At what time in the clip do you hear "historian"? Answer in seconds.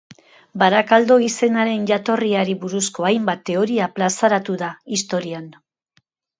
4.99-5.51